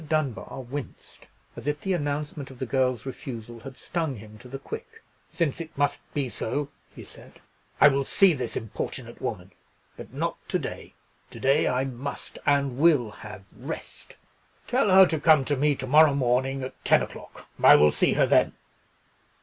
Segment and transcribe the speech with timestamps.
[0.09, 4.57] Dunbar winced, as if the announcement of the girl's refusal had stung him to the
[4.57, 5.03] quick.
[5.31, 7.33] "Since it must be so," he said,
[7.79, 9.51] "I will see this importunate woman.
[9.97, 10.95] But not to day.
[11.29, 14.17] To day I must and will have rest.
[14.65, 17.47] Tell her to come to me to morrow morning at ten o'clock.
[17.63, 18.53] I will see her then."